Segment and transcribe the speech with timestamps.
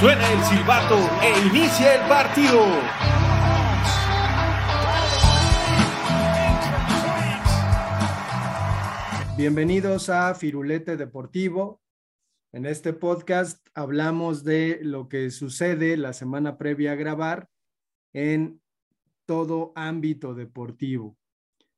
[0.00, 2.60] Suena el silbato e inicia el partido.
[9.36, 11.82] Bienvenidos a Firulete Deportivo.
[12.52, 17.48] En este podcast hablamos de lo que sucede la semana previa a grabar
[18.12, 18.62] en
[19.26, 21.16] todo ámbito deportivo.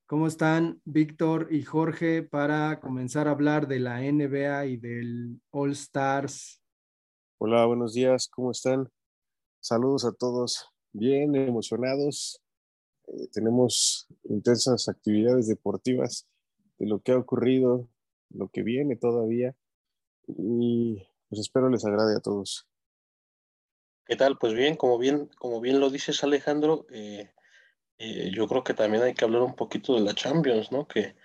[0.05, 5.71] ¿Cómo están Víctor y Jorge para comenzar a hablar de la NBA y del All
[5.71, 6.60] Stars?
[7.43, 8.93] Hola, buenos días, ¿cómo están?
[9.61, 10.69] Saludos a todos.
[10.93, 12.43] Bien, emocionados.
[13.07, 16.29] Eh, tenemos intensas actividades deportivas
[16.77, 17.89] de lo que ha ocurrido,
[18.29, 19.57] lo que viene todavía.
[20.27, 22.69] Y pues espero les agrade a todos.
[24.05, 24.37] ¿Qué tal?
[24.37, 27.33] Pues bien, como bien, como bien lo dices Alejandro, eh,
[27.97, 30.87] eh, yo creo que también hay que hablar un poquito de la Champions, ¿no?
[30.87, 31.17] Que,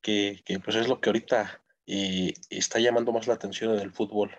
[0.00, 4.30] que, pues es lo que ahorita está llamando más la atención en el fútbol.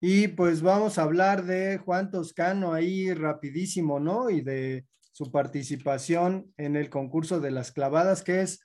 [0.00, 4.30] Y pues vamos a hablar de Juan Toscano ahí rapidísimo, ¿no?
[4.30, 8.60] Y de su participación en el concurso de las clavadas, que es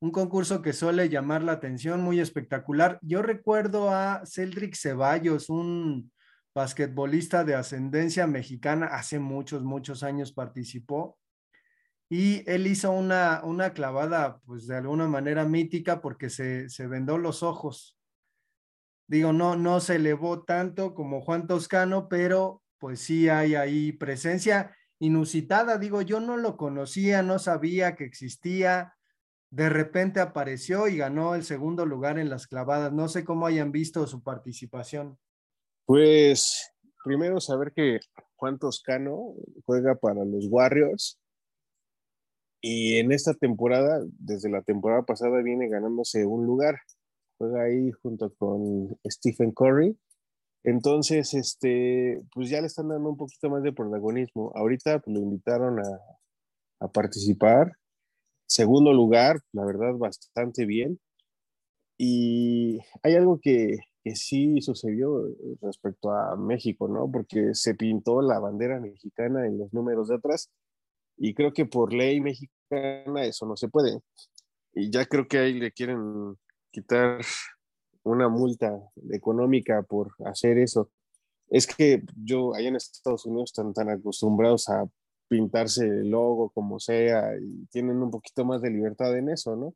[0.00, 2.98] un concurso que suele llamar la atención, muy espectacular.
[3.00, 6.12] Yo recuerdo a Celdric Ceballos, un
[6.54, 11.18] basquetbolista de ascendencia mexicana, hace muchos, muchos años participó.
[12.10, 17.16] Y él hizo una, una clavada, pues de alguna manera mítica, porque se, se vendó
[17.16, 17.93] los ojos.
[19.06, 24.74] Digo, no, no se elevó tanto como Juan Toscano, pero pues sí hay ahí presencia
[24.98, 25.78] inusitada.
[25.78, 28.94] Digo, yo no lo conocía, no sabía que existía.
[29.50, 32.92] De repente apareció y ganó el segundo lugar en las clavadas.
[32.92, 35.18] No sé cómo hayan visto su participación.
[35.84, 36.72] Pues
[37.04, 38.00] primero saber que
[38.36, 39.34] Juan Toscano
[39.66, 41.20] juega para los Warriors
[42.66, 46.76] y en esta temporada, desde la temporada pasada, viene ganándose un lugar.
[47.44, 49.96] Juega ahí junto con Stephen Curry.
[50.62, 54.50] Entonces, este, pues ya le están dando un poquito más de protagonismo.
[54.54, 56.00] Ahorita pues, lo invitaron a,
[56.80, 57.72] a participar.
[58.46, 60.98] Segundo lugar, la verdad, bastante bien.
[61.98, 65.22] Y hay algo que, que sí sucedió
[65.60, 67.10] respecto a México, ¿no?
[67.10, 70.50] Porque se pintó la bandera mexicana en los números de atrás
[71.16, 74.00] y creo que por ley mexicana eso no se puede.
[74.72, 76.36] Y ya creo que ahí le quieren
[76.74, 77.20] quitar
[78.02, 78.78] una multa
[79.10, 80.90] económica por hacer eso.
[81.48, 84.84] Es que yo, allá en Estados Unidos, están tan acostumbrados a
[85.28, 89.74] pintarse el logo como sea y tienen un poquito más de libertad en eso, ¿no?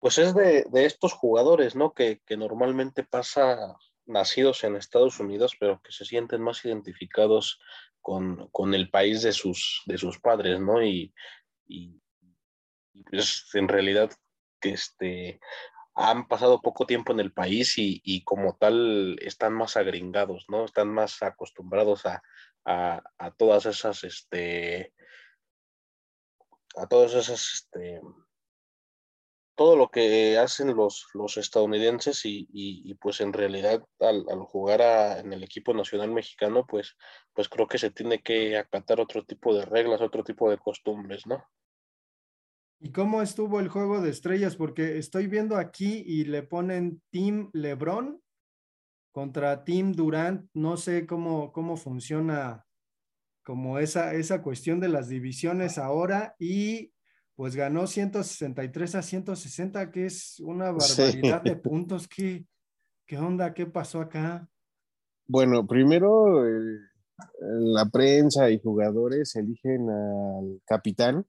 [0.00, 1.92] Pues es de, de estos jugadores, ¿no?
[1.92, 3.76] Que, que, normalmente pasa
[4.06, 7.58] nacidos en Estados Unidos, pero que se sienten más identificados
[8.00, 10.82] con, con el país de sus, de sus padres, ¿no?
[10.82, 11.14] Y,
[11.66, 12.00] y,
[13.10, 14.10] pues en realidad
[14.60, 15.40] que este,
[15.94, 20.64] han pasado poco tiempo en el país y, y, como tal están más agringados, ¿no?
[20.64, 22.22] Están más acostumbrados a,
[22.64, 24.92] a, a todas esas, este,
[26.76, 28.00] a todas esas, este,
[29.54, 34.82] todo lo que hacen los, los estadounidenses y, y, pues en realidad al, al jugar
[34.82, 36.96] a, en el equipo nacional mexicano, pues,
[37.32, 41.26] pues creo que se tiene que acatar otro tipo de reglas, otro tipo de costumbres,
[41.26, 41.44] ¿no?
[42.80, 44.56] ¿Y cómo estuvo el juego de estrellas?
[44.56, 48.20] Porque estoy viendo aquí y le ponen Team Lebron
[49.12, 50.48] contra Team Durant.
[50.52, 52.66] No sé cómo, cómo funciona
[53.44, 56.92] como esa, esa cuestión de las divisiones ahora y
[57.36, 61.50] pues ganó 163 a 160, que es una barbaridad sí.
[61.50, 62.08] de puntos.
[62.08, 62.46] ¿Qué,
[63.06, 63.52] ¿Qué onda?
[63.52, 64.48] ¿Qué pasó acá?
[65.26, 66.78] Bueno, primero eh,
[67.38, 71.26] la prensa y jugadores eligen al capitán,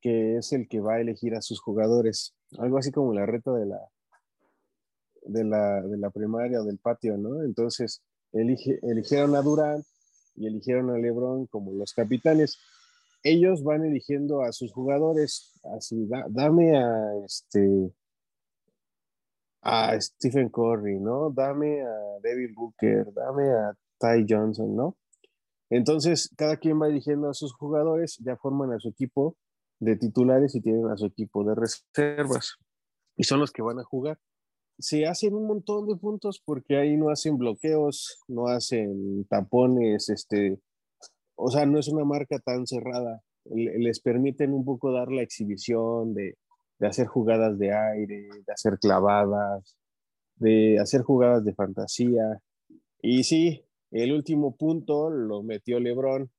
[0.00, 2.34] que es el que va a elegir a sus jugadores.
[2.58, 3.80] Algo así como la reta de la,
[5.22, 7.42] de la, de la primaria o del patio, ¿no?
[7.42, 8.02] Entonces,
[8.32, 9.84] elige, eligieron a Durant
[10.36, 12.58] y eligieron a Lebron como los capitanes
[13.22, 17.92] ellos van eligiendo a sus jugadores, así, da, dame a este
[19.60, 21.30] a Stephen Curry, ¿no?
[21.30, 24.96] Dame a David Booker, dame a Ty Johnson, ¿no?
[25.68, 29.36] Entonces, cada quien va eligiendo a sus jugadores, ya forman a su equipo
[29.80, 32.56] de titulares y tienen a su equipo de reservas.
[33.16, 34.18] Y son los que van a jugar.
[34.78, 40.60] se hacen un montón de puntos porque ahí no hacen bloqueos, no hacen tapones, este,
[41.40, 43.22] o sea, no es una marca tan cerrada.
[43.44, 46.36] Les permiten un poco dar la exhibición de,
[46.80, 49.76] hacer jugadas de aire, de hacer clavadas,
[50.36, 52.40] de hacer jugadas de fantasía.
[53.00, 56.30] Y sí, el último punto lo metió Lebron.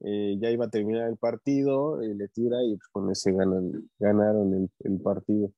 [0.00, 3.32] Eh, ya iba a terminar el partido, y le tira y pues, con ese
[3.98, 5.52] ganaron el, el partido.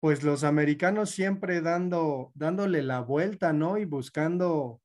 [0.00, 3.78] pues los americanos siempre dando, dándole la vuelta, ¿no?
[3.78, 4.80] Y buscando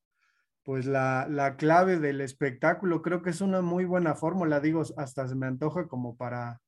[0.64, 3.02] pues la, la, clave del espectáculo.
[3.02, 6.62] Creo que es una muy buena fórmula, digo, hasta se me antoja como para,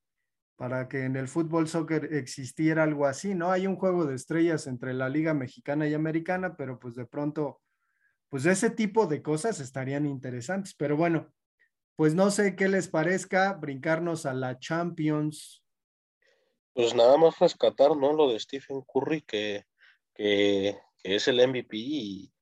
[0.56, 3.50] para que en el fútbol soccer existiera algo así, ¿no?
[3.50, 7.60] Hay un juego de estrellas entre la liga mexicana y americana, pero pues de pronto,
[8.28, 10.74] pues ese tipo de cosas estarían interesantes.
[10.74, 11.32] Pero bueno,
[11.96, 15.62] pues no sé qué les parezca brincarnos a la Champions
[16.76, 18.12] pues nada más rescatar, ¿no?
[18.12, 19.64] Lo de Stephen Curry, que,
[20.14, 22.32] que, es el MVP y,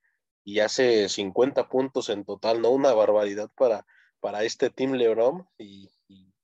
[0.59, 2.71] hace 50 puntos en total, ¿no?
[2.71, 3.87] Una barbaridad para,
[4.19, 5.89] para este Team LeBron y,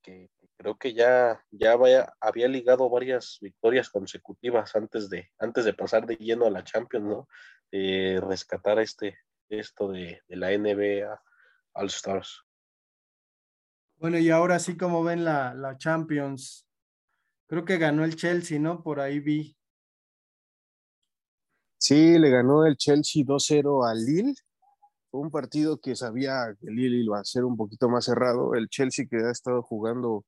[0.01, 1.77] que creo que ya, ya
[2.21, 7.05] había ligado varias victorias consecutivas antes de, antes de pasar de lleno a la Champions,
[7.05, 7.27] ¿no?
[7.71, 9.17] rescatar este,
[9.59, 11.21] esto de, de la NBA
[11.73, 12.43] All Stars.
[13.97, 16.67] Bueno, y ahora sí, como ven la, la Champions,
[17.51, 18.81] Creo que ganó el Chelsea, ¿no?
[18.81, 19.57] Por ahí vi.
[21.77, 24.35] Sí, le ganó el Chelsea 2-0 al Lille.
[25.09, 28.55] Fue un partido que sabía que el Lille iba a ser un poquito más cerrado.
[28.55, 30.23] El Chelsea que ha estado jugando,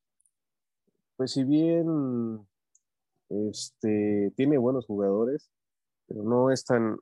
[1.15, 2.45] pues si bien
[3.29, 5.49] este, tiene buenos jugadores,
[6.07, 6.97] pero no es tan,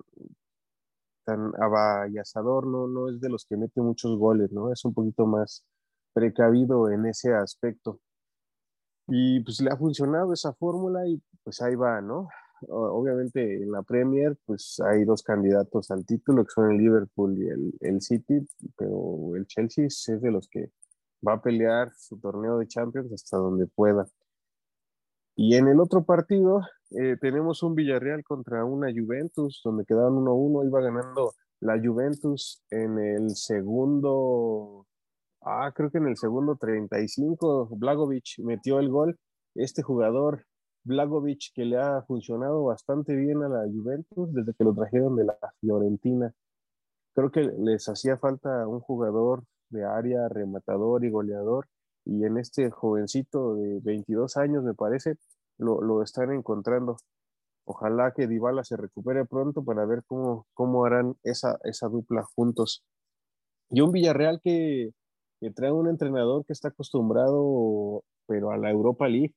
[1.24, 4.72] tan avallazador, no, no es de los que mete muchos goles, ¿no?
[4.72, 5.66] Es un poquito más
[6.14, 8.00] precavido en ese aspecto.
[9.08, 12.30] Y pues le ha funcionado esa fórmula y pues ahí va, ¿no?
[12.70, 17.48] Obviamente en la Premier pues hay dos candidatos al título que son el Liverpool y
[17.50, 18.48] el, el City,
[18.78, 20.72] pero el Chelsea es de los que
[21.28, 24.08] va a pelear su torneo de Champions hasta donde pueda.
[25.36, 26.62] Y en el otro partido
[26.92, 32.98] eh, tenemos un Villarreal contra una Juventus, donde quedaban 1-1, iba ganando la Juventus en
[33.00, 34.88] el segundo
[35.44, 39.18] Ah, creo que en el segundo 35, Blagovic metió el gol.
[39.56, 40.46] Este jugador,
[40.84, 45.26] Blagovic, que le ha funcionado bastante bien a la Juventus desde que lo trajeron de
[45.26, 46.32] la Fiorentina.
[47.16, 51.68] Creo que les hacía falta un jugador de área, rematador y goleador.
[52.06, 55.16] Y en este jovencito de 22 años, me parece,
[55.58, 56.98] lo, lo están encontrando.
[57.66, 62.84] Ojalá que Dybala se recupere pronto para ver cómo, cómo harán esa, esa dupla juntos.
[63.70, 64.92] Y un Villarreal que
[65.42, 69.34] que trae un entrenador que está acostumbrado, pero a la Europa League.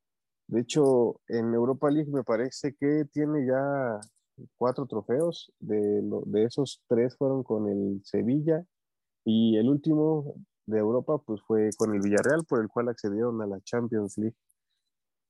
[0.47, 3.99] De hecho, en Europa League me parece que tiene ya
[4.59, 5.51] cuatro trofeos.
[5.61, 8.63] De, de esos tres fueron con el Sevilla
[9.25, 10.35] y el último
[10.67, 14.37] de Europa pues fue con el Villarreal, por el cual accedieron a la Champions League.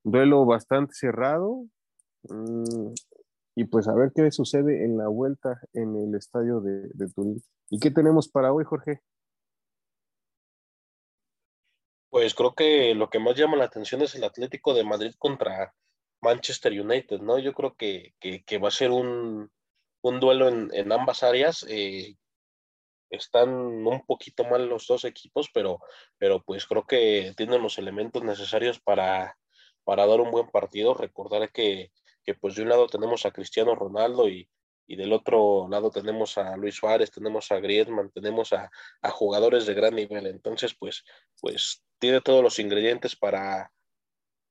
[0.05, 1.67] Duelo bastante cerrado.
[2.29, 2.95] Mm,
[3.57, 7.43] y pues a ver qué sucede en la vuelta en el estadio de, de Turín.
[7.71, 9.01] ¿Y qué tenemos para hoy, Jorge?
[12.11, 15.75] Pues creo que lo que más llama la atención es el Atlético de Madrid contra
[16.21, 17.39] Manchester United, ¿no?
[17.39, 18.15] Yo creo que,
[18.63, 19.51] va a ser un,
[20.03, 21.67] duelo en, ambas áreas.
[21.69, 22.17] Eh,
[23.15, 25.81] están un poquito mal los dos equipos, pero,
[26.19, 29.37] pero pues creo que tienen los elementos necesarios para,
[29.85, 30.95] para dar un buen partido.
[30.95, 31.93] Recordar que,
[32.25, 34.49] que pues de un lado tenemos a Cristiano Ronaldo y,
[34.87, 38.71] y del otro lado tenemos a Luis Suárez, tenemos a Griezmann, tenemos a,
[39.11, 40.27] jugadores de gran nivel.
[40.27, 41.05] Entonces, pues,
[41.41, 43.73] pues tiene todos los ingredientes para,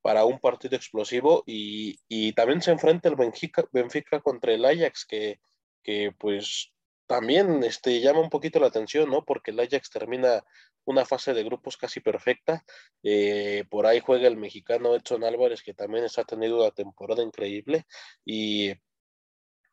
[0.02, 5.40] para un partido explosivo y, también se enfrenta el Benfica, Benfica contra el Ajax, que,
[5.84, 6.74] que, pues
[7.08, 9.24] también este, llama un poquito la atención, ¿no?
[9.26, 10.44] Porque el Ajax termina
[10.86, 12.66] una fase de grupos casi perfecta.
[13.04, 17.86] Eh, por ahí juega el mexicano Edson Álvarez, que también está tenido una temporada increíble.
[18.26, 18.74] Y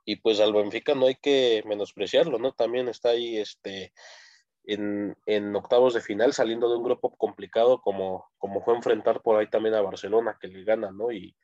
[0.04, 2.52] y pues al Benfica no hay que menospreciarlo, ¿no?
[2.52, 3.92] También está ahí este,
[4.64, 9.48] en, octavos de final saliendo de un grupo complicado como, como fue enfrentar por ahí
[9.48, 11.12] también a Barcelona, que le gana, ¿no?
[11.12, 11.36] Y,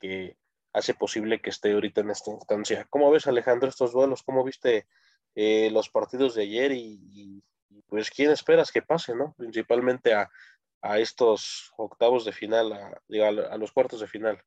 [0.00, 0.38] que
[0.72, 2.86] hace posible que esté ahorita en esta instancia.
[2.88, 4.22] ¿Cómo ves, Alejandro, estos duelos?
[4.22, 4.86] ¿Cómo viste
[5.34, 7.42] eh, los partidos de ayer y,
[7.88, 9.34] pues quién esperas que pase, ¿no?
[9.36, 10.28] Principalmente a,
[10.98, 14.42] estos octavos de final, a los cuartos de final.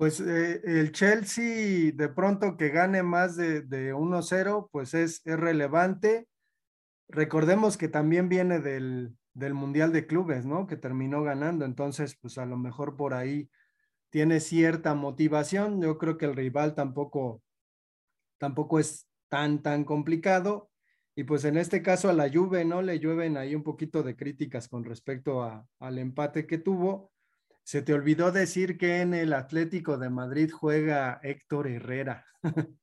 [0.00, 6.26] Pues eh, el Chelsea de pronto que gane más de, de 1-0, pues es, relevante.
[7.06, 10.66] Recordemos que también viene del, del Mundial de Clubes, ¿no?
[10.66, 11.66] Que terminó ganando.
[11.66, 13.50] Entonces, pues a lo mejor por ahí
[14.08, 15.82] tiene cierta motivación.
[15.82, 17.42] Yo creo que el rival tampoco,
[18.38, 20.70] tampoco es tan, tan complicado.
[21.16, 22.82] Y pues en este caso a la Juve, ¿no?
[22.82, 27.12] Le llueven ahí un poquito de críticas con respecto a, al empate que tuvo.
[27.62, 32.26] Se te olvidó decir que en el Atlético de Madrid juega Héctor Herrera.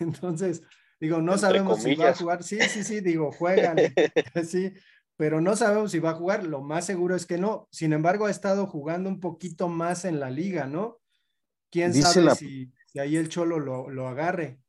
[0.00, 0.62] Entonces,
[1.00, 2.42] digo, no sabemos si va a jugar.
[2.42, 3.76] Sí, sí, sí, digo, juegan.
[4.44, 4.72] sí,
[5.16, 6.44] pero no sabemos si va a jugar.
[6.44, 7.68] Lo más seguro es que no.
[7.70, 11.00] Sin embargo, ha estado jugando un poquito más en la liga, ¿no?
[11.70, 14.60] ¿Quién sabe si, ahí el Cholo lo, lo agarre?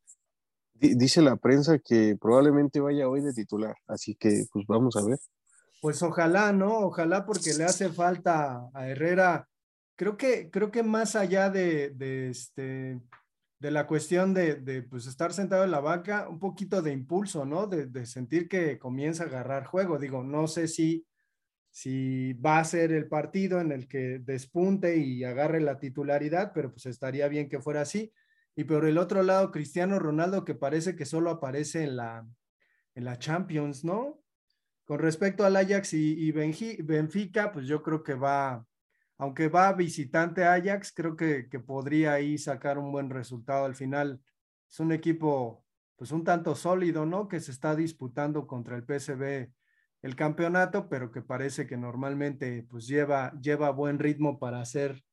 [0.80, 5.18] Dice la prensa que probablemente vaya hoy de titular, así que pues vamos a ver.
[5.80, 6.78] Pues ojalá, ¿no?
[6.78, 9.48] Ojalá porque le hace falta a Herrera.
[9.96, 13.00] Creo que, creo que más allá de, de este,
[13.58, 17.44] de la cuestión de, de pues, estar sentado en la vaca, un poquito de impulso,
[17.44, 17.66] ¿no?
[17.66, 19.98] De, de, sentir que comienza a agarrar juego.
[19.98, 21.06] Digo, no sé si,
[21.70, 26.70] si va a ser el partido en el que despunte y agarre la titularidad, pero
[26.70, 28.12] pues estaría bien que fuera así.
[28.58, 32.26] Y por el otro lado, Cristiano Ronaldo, que parece que solo aparece en la,
[32.96, 34.20] en la Champions, ¿no?
[34.84, 38.66] Con respecto al Ajax y, Benfica, pues yo creo que va,
[39.16, 44.20] aunque va visitante Ajax, creo que, que, podría ahí sacar un buen resultado al final.
[44.68, 47.28] Es un equipo, pues un tanto sólido, ¿no?
[47.28, 49.52] Que se está disputando contra el PSV
[50.02, 55.04] el campeonato, pero que parece que normalmente pues lleva, lleva buen ritmo para ser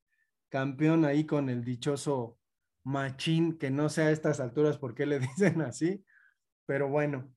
[0.49, 2.39] campeón ahí con el dichoso
[2.85, 6.03] Machín, que no sé a estas alturas por qué le dicen así,
[6.65, 7.33] pero bueno.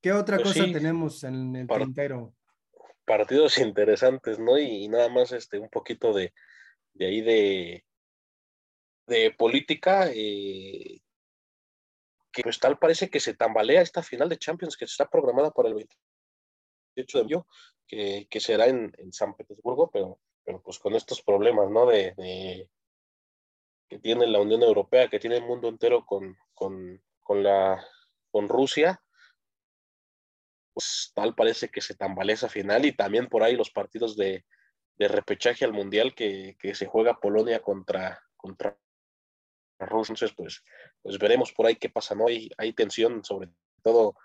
[0.00, 2.34] ¿Qué otra pues cosa tenemos en el tintero?
[3.08, 4.58] partidos interesantes, ¿no?
[4.58, 6.32] Y, nada más este, un poquito de,
[6.92, 7.84] de ahí de,
[9.06, 11.00] de política, eh,
[12.30, 15.70] que pues tal parece que se tambalea esta final de Champions que está programada para
[15.70, 15.74] el
[16.94, 17.46] 28 de mayo,
[17.86, 21.86] que, que será en, en, San Petersburgo, pero, pero pues con estos problemas, ¿no?
[21.86, 22.68] De, de,
[23.88, 27.84] que tiene la Unión Europea, que tiene el mundo entero con, con, con la,
[28.30, 29.02] con Rusia,
[30.78, 34.44] pues, tal parece que se tambalea esa final y también por ahí los partidos de,
[34.96, 38.78] de repechaje al mundial que, que, se juega Polonia contra, contra
[39.80, 40.12] Rusia.
[40.12, 40.62] Entonces, pues,
[41.02, 42.28] pues veremos por ahí qué pasa, ¿no?
[42.28, 43.50] Hay, hay tensión, sobre
[43.82, 44.16] todo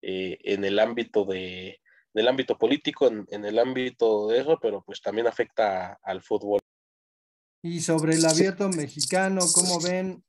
[0.00, 1.80] eh, en el ámbito de
[2.14, 6.22] en el ámbito político, en, en, el ámbito de eso, pero pues también afecta al
[6.22, 6.60] fútbol.
[7.62, 10.22] Y sobre el abierto mexicano, ¿cómo ven?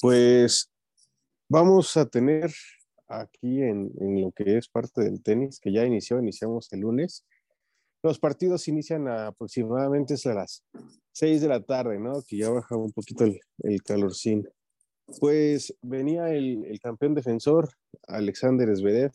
[0.00, 0.70] Pues
[1.48, 2.52] vamos a tener
[3.06, 7.24] aquí en, en, lo que es parte del tenis, que ya inició, iniciamos el lunes.
[8.02, 10.64] Los partidos inician aproximadamente a las
[11.12, 12.22] 6 de la tarde, ¿no?
[12.26, 14.48] Que ya baja un poquito el, el calorcín.
[15.20, 17.70] Pues venía el, el, campeón defensor,
[18.08, 19.12] Alexander Zverev,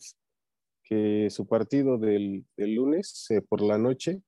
[0.82, 4.22] que su partido del, del lunes eh, por la noche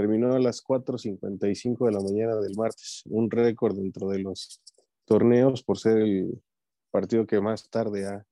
[0.00, 4.62] terminó a las 4.55 de la mañana del martes, un récord dentro de los
[5.04, 6.42] torneos por ser el
[6.90, 8.24] partido que más tarde ha,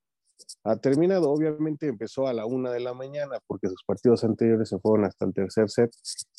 [0.63, 1.29] ha terminado.
[1.29, 5.25] Obviamente empezó a la una de la mañana porque sus partidos anteriores se fueron hasta
[5.25, 5.91] el tercer set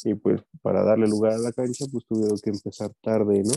[0.02, 3.54] y pues para darle lugar a la cancha pues tuvieron que empezar tarde, ¿no?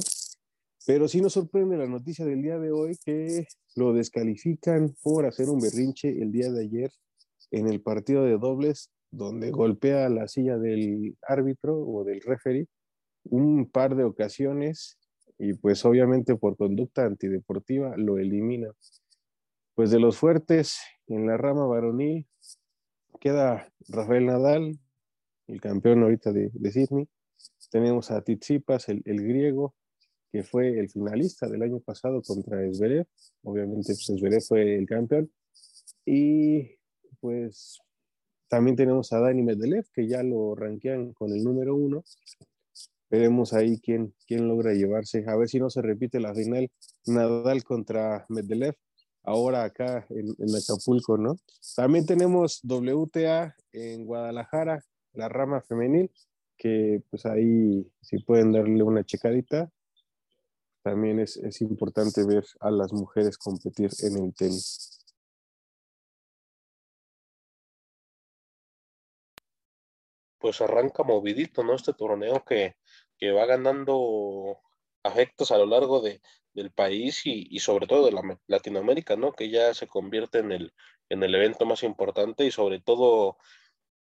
[0.85, 5.49] Pero sí nos sorprende la noticia del día de hoy que lo descalifican por hacer
[5.49, 6.91] un berrinche el día de ayer
[7.49, 12.67] en el partido de dobles donde golpea la silla del árbitro o del referee
[13.25, 14.97] un par de ocasiones
[15.37, 18.71] y pues obviamente por conducta antideportiva lo elimina.
[19.75, 22.27] Pues de los fuertes en la rama varonil
[23.19, 24.79] queda Rafael Nadal,
[25.47, 27.07] el campeón ahorita de, de Sydney.
[27.69, 29.75] Tenemos a Tizipas, el, el, griego,
[30.31, 33.07] que fue el finalista del año pasado contra Zverev.
[33.43, 35.31] Obviamente pues Zverev fue el campeón.
[36.05, 36.77] Y
[37.19, 37.82] pues
[38.53, 42.03] también tenemos a Dani Medvedev, que ya lo rankean con el número uno.
[43.09, 45.25] Veremos ahí quién, quién logra llevarse.
[45.27, 46.69] A ver si no se repite la final
[47.07, 48.75] Nadal contra Medvedev
[49.23, 51.35] ahora acá en, en, Acapulco, ¿no?
[51.75, 54.83] También tenemos WTA en Guadalajara,
[55.13, 56.11] la rama femenil,
[56.55, 59.71] que pues ahí si pueden darle una checadita.
[60.83, 64.92] También es, es importante ver a las mujeres competir en el tenis.
[70.43, 71.73] Pues arranca movidito, ¿no?
[71.73, 72.75] Este torneo que,
[73.17, 74.59] que va ganando
[75.01, 76.21] afectos a lo largo de,
[76.53, 79.31] del país y, y, sobre todo de la, Latinoamérica, ¿no?
[79.31, 80.73] Que ya se convierte en el,
[81.07, 83.37] en el evento más importante y sobre todo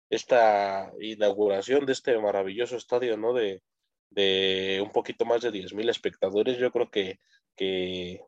[0.08, 3.34] esta inauguración de este maravilloso estadio, ¿no?
[3.34, 3.62] De,
[4.08, 7.20] de un poquito más de 10 mil espectadores, yo creo que,
[7.54, 8.24] que,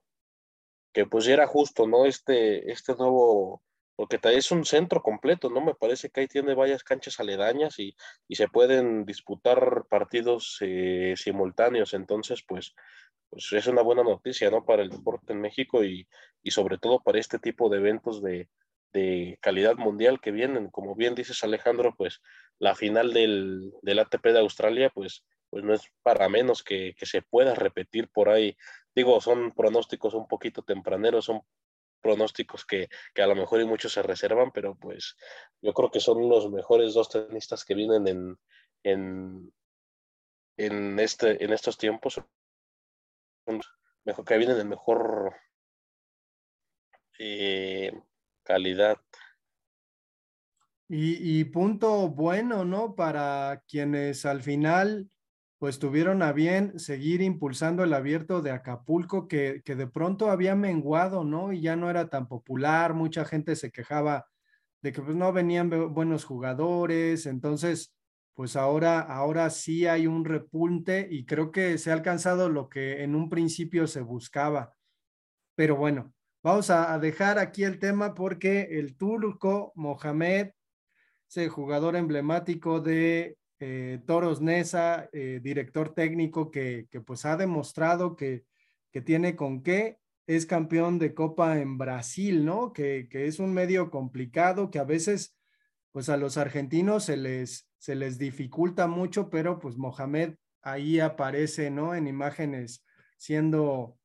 [0.92, 2.04] que pues era justo, ¿no?
[2.04, 3.62] Este, este nuevo
[3.96, 5.60] porque es un centro completo, ¿no?
[5.60, 7.94] Me parece que ahí tiene varias canchas aledañas y,
[8.30, 12.74] se pueden disputar partidos eh, simultáneos, entonces, pues,
[13.28, 14.64] pues es una buena noticia, ¿no?
[14.64, 16.06] Para el deporte en México y,
[16.46, 18.48] sobre todo para este tipo de eventos de,
[19.40, 20.68] calidad mundial que vienen.
[20.70, 22.20] Como bien dices, Alejandro, pues
[22.58, 27.06] la final del, del ATP de Australia, pues, pues no es para menos que, que,
[27.06, 28.54] se pueda repetir por ahí.
[28.94, 31.40] Digo, son pronósticos un poquito tempraneros, son
[32.02, 35.16] pronósticos que, a lo mejor y muchos se reservan, pero pues
[35.62, 38.38] yo creo que son los mejores dos tenistas que vienen en,
[38.82, 39.54] en,
[40.56, 42.20] en, este, en estos tiempos.
[44.04, 45.34] Mejor que vienen en mejor
[47.18, 47.92] eh,
[48.42, 48.98] calidad.
[50.94, 52.94] Y, punto bueno, ¿no?
[52.94, 55.08] Para quienes al final
[55.62, 61.22] pues tuvieron a bien seguir impulsando el abierto de Acapulco, que, de pronto había menguado,
[61.22, 61.52] ¿no?
[61.52, 64.26] Y ya no era tan popular, mucha gente se quejaba
[64.82, 67.94] de que pues no venían buenos jugadores, entonces,
[68.34, 73.04] pues ahora, ahora sí hay un repunte y creo que se ha alcanzado lo que
[73.04, 74.74] en un principio se buscaba.
[75.54, 80.50] Pero bueno, vamos a, dejar aquí el tema porque el turco Mohamed,
[81.28, 88.44] ese jugador emblemático de eh, Toros Nesa, eh, director técnico que, pues ha demostrado que,
[89.04, 92.72] tiene con qué, es campeón de Copa en Brasil, ¿no?
[92.72, 95.36] Que, es un medio complicado, que a veces
[95.92, 101.70] pues a los argentinos se les, se les dificulta mucho, pero pues Mohamed ahí aparece,
[101.70, 101.94] ¿no?
[101.94, 102.84] En imágenes
[103.16, 103.96] siendo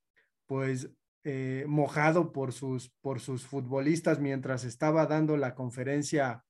[0.45, 0.91] pues
[1.23, 6.43] eh, mojado por sus, por sus futbolistas mientras estaba dando la conferencia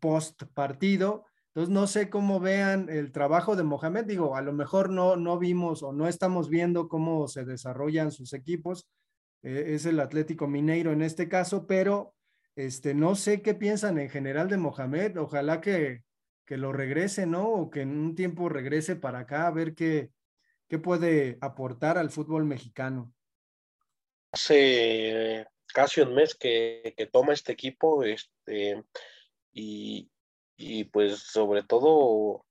[0.00, 1.27] post partido
[1.58, 4.04] entonces, no sé cómo vean el trabajo de Mohamed.
[4.04, 8.32] Digo, a lo mejor no, no vimos o no estamos viendo cómo se desarrollan sus
[8.32, 8.88] equipos.
[9.42, 12.14] Eh, es el Atlético Mineiro en este caso, pero
[12.54, 15.18] este, no sé qué piensan en general de Mohamed.
[15.18, 16.04] Ojalá que,
[16.46, 17.48] que lo regrese, ¿no?
[17.48, 20.12] O que en un tiempo regrese para acá a ver qué,
[20.68, 23.12] qué puede aportar al fútbol mexicano.
[24.30, 25.44] Hace
[25.74, 28.84] casi un mes que, que toma este equipo este,
[29.52, 30.08] y,
[30.58, 32.44] y pues sobre todo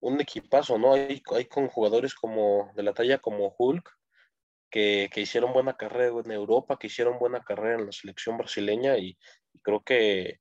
[0.00, 0.94] un equipazo, ¿no?
[0.94, 3.90] Hay, hay con jugadores como de la talla como Hulk,
[4.70, 9.18] que, hicieron buena carrera en Europa, que hicieron buena carrera en la selección brasileña y,
[9.62, 10.40] creo que,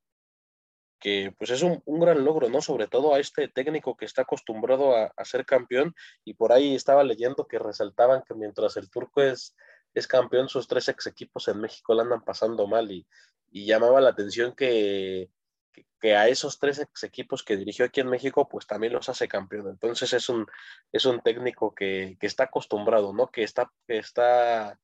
[1.00, 2.62] que pues es un, gran logro, ¿no?
[2.62, 7.04] Sobre todo a este técnico que está acostumbrado a, ser campeón y por ahí estaba
[7.04, 9.56] leyendo que resaltaban que mientras el turco es,
[9.96, 13.06] es campeón, sus tres ex equipos en México la andan pasando mal y
[13.66, 15.32] llamaba la atención que
[16.00, 19.68] que a esos tres equipos que dirigió aquí en México, pues también los hace campeón.
[19.70, 20.46] Entonces es un,
[20.92, 23.28] es un técnico que, está acostumbrado, ¿no?
[23.32, 24.80] Que está, que está,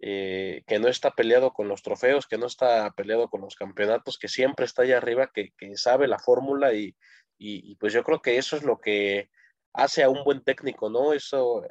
[0.00, 4.18] eh, que no está peleado con los trofeos, que no está peleado con los campeonatos,
[4.18, 6.94] que siempre está allá arriba, que, sabe la fórmula y,
[7.80, 9.30] pues yo creo que eso es lo que
[9.72, 11.12] hace a un buen técnico, ¿no?
[11.12, 11.62] Eso,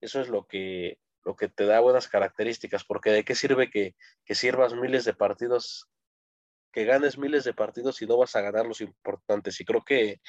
[0.00, 3.94] eso es lo que, lo que te da buenas características, porque de qué sirve que,
[4.24, 5.88] que sirvas miles de partidos
[6.72, 9.60] que ganes miles de partidos y no vas a ganar los importantes.
[9.60, 10.20] Y creo que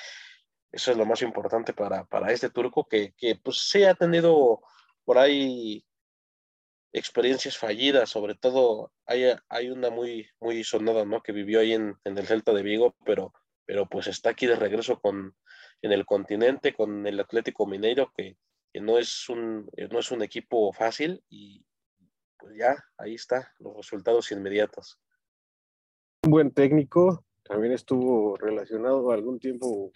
[0.72, 4.62] eso es lo más importante para, este turco, que, pues sí ha tenido
[5.04, 5.86] por ahí
[6.94, 11.22] experiencias fallidas, sobre todo hay, hay una muy, muy sonada, ¿no?
[11.22, 13.34] Que vivió ahí en, el Celta de Vigo, pero,
[13.66, 15.36] pero pues está aquí de regreso con,
[15.82, 18.38] en el continente, con el Atlético Mineiro, que,
[18.74, 21.66] que no, es un, no es un equipo fácil y
[22.38, 25.00] pues ya, ahí está, los resultados inmediatos
[26.24, 29.92] un buen técnico, también estuvo relacionado algún tiempo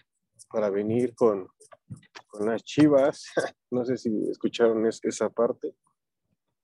[0.50, 1.48] para venir con,
[2.26, 3.26] con las Chivas,
[3.70, 5.74] no sé si escucharon esa parte,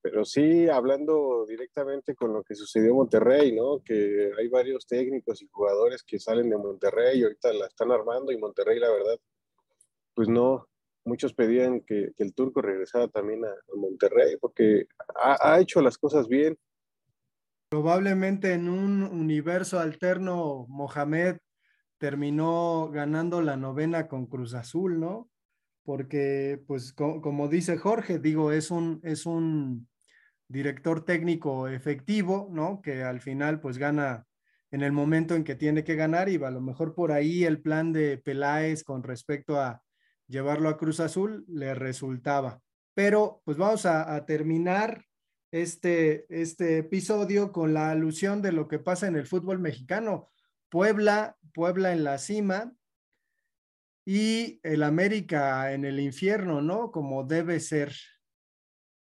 [0.01, 3.81] pero sí hablando directamente con lo que sucedió en Monterrey, ¿no?
[3.85, 8.33] Que hay varios técnicos y jugadores que salen de Monterrey y ahorita la están armando
[8.33, 9.17] y Monterrey la verdad,
[10.13, 10.67] pues no,
[11.05, 16.27] muchos pedían que, el turco regresara también a, Monterrey porque ha, ha hecho las cosas
[16.27, 16.59] bien,
[17.73, 21.39] Probablemente en un universo alterno, Mohamed
[21.97, 25.31] terminó ganando la novena con Cruz Azul, ¿no?
[25.83, 29.89] Porque, pues, como dice Jorge, digo, es un, es un
[30.49, 32.83] director técnico efectivo, ¿no?
[32.83, 34.27] Que al final, pues, gana
[34.71, 37.63] en el momento en que tiene que ganar y a lo mejor por ahí el
[37.63, 39.81] plan de Peláez con respecto a
[40.29, 42.61] llevarlo a Cruz Azul le resultaba.
[42.93, 45.07] Pero, pues, vamos a terminar
[45.53, 50.31] este, este episodio con la alusión de lo que pasa en el fútbol mexicano.
[50.69, 52.75] Puebla, Puebla en la cima
[54.05, 56.91] y el América en el infierno, ¿no?
[56.91, 57.93] Como debe ser.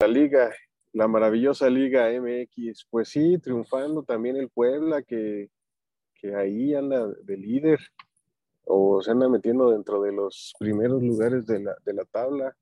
[0.01, 0.51] La liga
[0.93, 2.88] la maravillosa Liga MX.
[2.89, 5.49] Pues sí, triunfando también el Puebla, que,
[6.15, 7.79] que ahí anda de líder
[8.65, 12.55] o se anda metiendo dentro de los primeros lugares de la, de la tabla,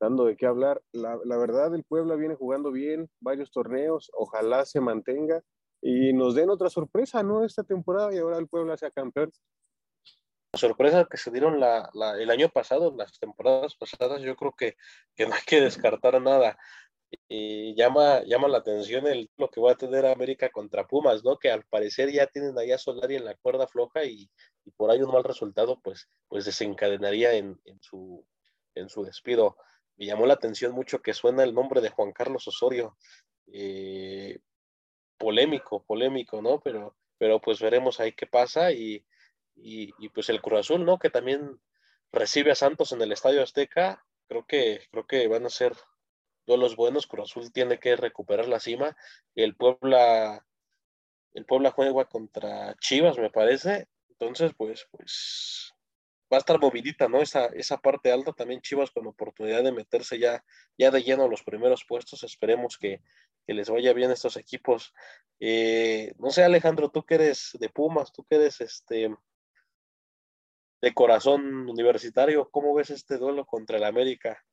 [0.00, 0.82] dando de qué hablar.
[0.92, 5.42] La, la, verdad, el Puebla viene jugando bien, varios torneos, ojalá se mantenga
[5.80, 7.44] y nos den otra sorpresa, ¿no?
[7.44, 9.32] Esta temporada y ahora el Puebla sea campeón.
[10.54, 14.76] Sorpresas que se dieron la, la, el año pasado, las temporadas pasadas, yo creo que,
[15.14, 16.56] que no hay que descartar nada
[17.28, 21.38] y llama, llama la atención el, lo que va a tener América contra Pumas, ¿no?
[21.38, 24.30] Que al parecer ya tienen allá Solari en la cuerda floja y,
[24.64, 28.26] y por ahí un mal resultado, pues, pues desencadenaría en, en, su,
[28.74, 29.56] en su despido.
[29.98, 32.96] Me llamó la atención mucho que suena el nombre de Juan Carlos Osorio.
[33.52, 34.38] Eh,
[35.18, 36.60] polémico, polémico, ¿no?
[36.60, 39.04] Pero, pero pues veremos ahí qué pasa y,
[39.56, 40.98] y, pues el Cruz Azul, ¿no?
[40.98, 41.60] Que también
[42.12, 44.04] recibe a Santos en el Estadio Azteca.
[44.28, 45.74] Creo que, creo que van a ser
[46.46, 48.96] los buenos, Cruz Azul tiene que recuperar la cima.
[49.34, 50.46] El Puebla,
[51.34, 53.88] el Puebla juega contra Chivas, me parece.
[54.08, 55.74] Entonces, pues, pues
[56.32, 57.20] va a estar movidita, ¿no?
[57.20, 60.44] Esa, esa parte alta, también Chivas con oportunidad de meterse ya,
[60.76, 62.22] ya de lleno a los primeros puestos.
[62.22, 63.02] Esperemos que,
[63.46, 64.92] que les vaya bien a estos equipos.
[65.40, 69.10] Eh, no sé, Alejandro, tú que eres de Pumas, tú que eres este
[70.80, 74.44] de corazón universitario, ¿cómo ves este duelo contra el América?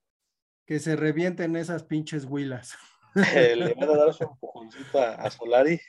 [0.66, 2.76] que se revienten esas pinches huilas.
[3.14, 5.80] Le van a dar su empujoncito a Solari.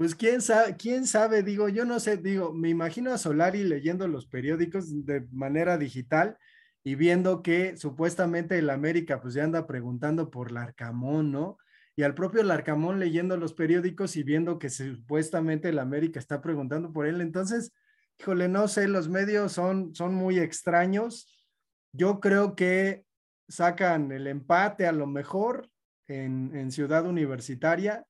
[0.00, 4.08] Pues quién sabe, quién sabe, digo, yo no sé, digo, me imagino a Solari leyendo
[4.08, 6.38] los periódicos de manera digital
[6.82, 11.58] y viendo que supuestamente el América pues ya anda preguntando por Larcamón, ¿no?
[11.96, 16.94] Y al propio Larcamón leyendo los periódicos y viendo que supuestamente el América está preguntando
[16.94, 17.20] por él.
[17.20, 17.74] Entonces,
[18.18, 21.46] híjole, no sé, los medios son, son muy extraños.
[21.92, 23.04] Yo creo que
[23.50, 25.68] sacan el empate a lo mejor
[26.06, 28.06] en, Ciudad Universitaria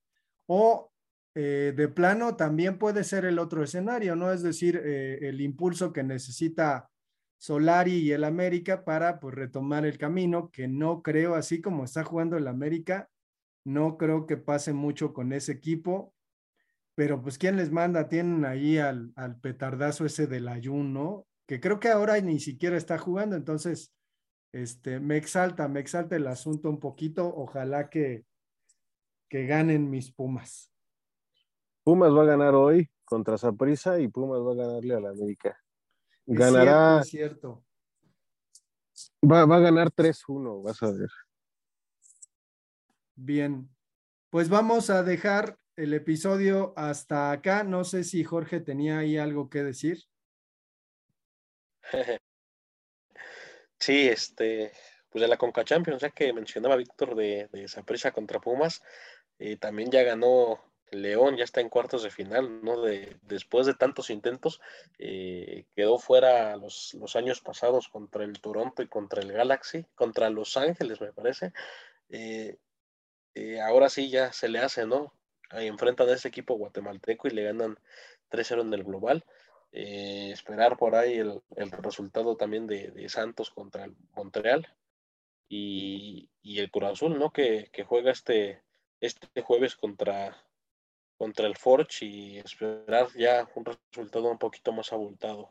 [0.46, 0.89] o
[1.34, 4.32] eh, de plano también puede ser el otro escenario, ¿no?
[4.32, 6.88] Es decir, eh, el impulso que necesita
[7.38, 12.04] Solari y el América para pues retomar el camino, que no creo, así como está
[12.04, 13.08] jugando el América,
[13.64, 16.14] no creo que pase mucho con ese equipo,
[16.94, 18.08] pero pues ¿quién les manda?
[18.08, 22.98] Tienen ahí al, al petardazo ese del ayuno, que creo que ahora ni siquiera está
[22.98, 23.94] jugando, entonces
[24.52, 27.32] este, me exalta, me exalta el asunto un poquito.
[27.34, 28.24] Ojalá que,
[29.28, 30.72] que ganen mis Pumas.
[31.90, 35.60] Pumas va a ganar hoy contra Saprissa y Pumas va a ganarle a la América.
[36.24, 37.00] Ganará.
[37.00, 37.64] Es cierto.
[39.28, 41.10] Va, va, a ganar 3-1, vas a ver.
[43.16, 43.68] Bien.
[44.30, 47.64] Pues vamos a dejar el episodio hasta acá.
[47.64, 50.04] No sé si Jorge tenía ahí algo que decir.
[53.80, 54.70] Sí, este,
[55.08, 58.80] pues de la Conca Champions, ya que mencionaba Víctor de, de contra Pumas,
[59.38, 62.82] eh, también ya ganó León, ya está en cuartos de final, ¿no?
[62.82, 64.60] De, después de tantos intentos,
[64.98, 70.56] eh, quedó fuera los, años pasados contra el Toronto y contra el Galaxy, contra Los
[70.56, 71.52] Ángeles, me parece.
[72.08, 72.58] Eh,
[73.62, 75.12] ahora sí ya se le hace, ¿no?
[75.50, 77.78] Ahí enfrentan a ese equipo guatemalteco y le ganan
[78.30, 79.24] 3-0 en el global.
[79.72, 84.66] Eh, esperar por ahí el, resultado también de, Santos contra el Montreal
[85.48, 87.32] y, y el Cruz Azul, ¿no?
[87.32, 88.62] Que, que, juega este,
[89.00, 90.36] este jueves contra,
[91.20, 95.50] contra el Forge y esperar ya un resultado un poquito más abultado.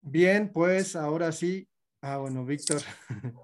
[0.00, 1.68] Bien, pues ahora sí.
[2.00, 2.80] Ah, bueno, Víctor.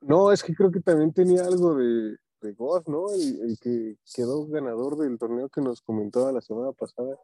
[0.00, 3.12] No, es que creo que también tenía algo de, de Goff, ¿no?
[3.12, 7.18] El, el, que quedó ganador del torneo que nos comentaba la semana pasada.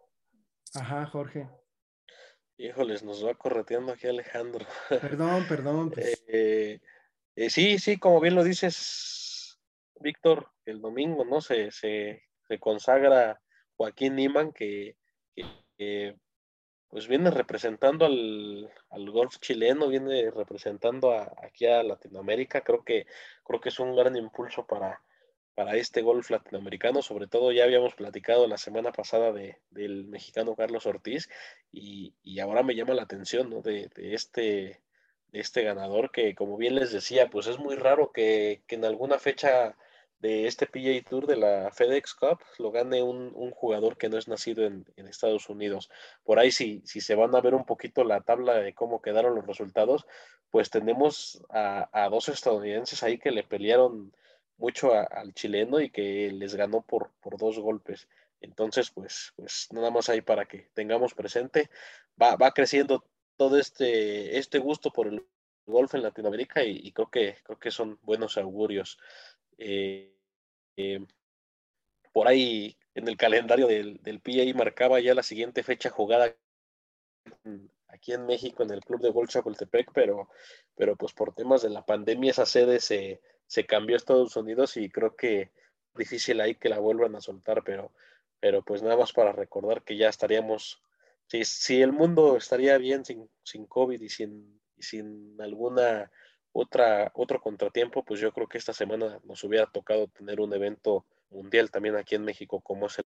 [0.74, 1.48] Ajá, Jorge.
[2.56, 4.66] Híjoles, nos va correteando aquí Alejandro.
[4.88, 5.90] Perdón, perdón.
[5.92, 6.24] Pues.
[6.26, 6.80] Eh,
[7.37, 8.74] eh, sí, sí, como bien lo dices,
[10.00, 11.40] Víctor, el domingo, ¿no?
[11.40, 13.40] Se, se, se consagra
[13.76, 14.96] Joaquín Niman, que,
[16.88, 22.62] pues viene representando al, al, golf chileno, viene representando a, aquí a Latinoamérica.
[22.62, 23.06] Creo que,
[23.44, 25.02] creo que es un gran impulso para,
[25.54, 27.02] para este golf latinoamericano.
[27.02, 31.28] Sobre todo ya habíamos platicado la semana pasada de, del mexicano Carlos Ortiz
[31.70, 33.61] y, y, ahora me llama la atención ¿no?
[33.61, 34.80] de, de, este,
[35.32, 39.18] este ganador que, como bien les decía, pues es muy raro que, que en alguna
[39.18, 39.76] fecha
[40.20, 44.18] de este PGA Tour de la FedEx Cup lo gane un, un jugador que no
[44.18, 45.90] es nacido en, Estados Unidos.
[46.24, 49.35] Por ahí, si, si se van a ver un poquito la tabla de cómo quedaron
[49.35, 50.07] los resultados,
[50.50, 54.12] pues tenemos a, dos estadounidenses ahí que le pelearon
[54.57, 58.09] mucho al chileno y que les ganó por, por dos golpes.
[58.40, 61.70] Entonces, pues, pues nada más ahí para que tengamos presente.
[62.20, 63.04] Va, va creciendo
[63.37, 65.24] todo este, este gusto por el
[65.66, 68.98] golf en Latinoamérica y, y, creo, que, creo que son buenos augurios.
[69.59, 70.14] Eh,
[70.77, 71.05] eh,
[72.12, 76.35] por ahí en el calendario del, del PA marcaba ya la siguiente fecha jugada
[77.88, 80.29] aquí en México en el Club de Golf Chapultepec, pero,
[80.77, 84.77] pero pues por temas de la pandemia esa sede se, se cambió a Estados Unidos
[84.77, 85.51] y creo que
[85.94, 87.92] difícil ahí que la vuelvan a soltar, pero,
[88.40, 90.81] pero pues nada más para recordar que ya estaríamos,
[91.27, 96.11] si, si el mundo estaría bien sin, sin COVID y sin, y sin alguna
[96.52, 101.04] otra, otro contratiempo, pues yo creo que esta semana nos hubiera tocado tener un evento
[101.30, 103.04] mundial también aquí en México como es el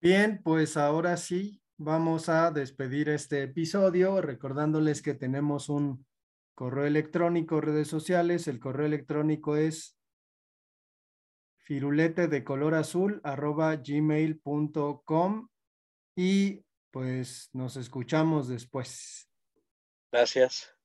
[0.00, 6.06] Bien, pues ahora sí, vamos a despedir este episodio recordándoles que tenemos un
[6.54, 8.46] correo electrónico, redes sociales.
[8.46, 9.98] El correo electrónico es
[11.56, 15.48] firulete de color azul arroba gmail.com
[16.14, 19.25] y pues nos escuchamos después.
[20.10, 20.75] Gracias.